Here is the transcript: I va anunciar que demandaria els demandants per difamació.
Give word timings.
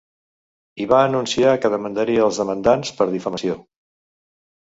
I 0.83 0.85
va 0.93 1.01
anunciar 1.09 1.51
que 1.65 1.71
demandaria 1.73 2.25
els 2.29 2.41
demandants 2.43 2.93
per 3.01 3.09
difamació. 3.17 3.59